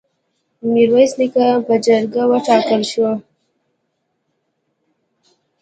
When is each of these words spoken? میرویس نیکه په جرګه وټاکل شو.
میرویس 0.71 1.11
نیکه 1.19 1.47
په 1.67 1.73
جرګه 1.85 2.23
وټاکل 2.31 2.81
شو. 2.91 3.09